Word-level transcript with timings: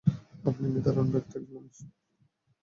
আপনি 0.45 0.65
নিদারুণ 0.67 1.07
ব্যর্থ 1.13 1.31
একজন 1.31 1.53
মানুষ। 1.55 1.77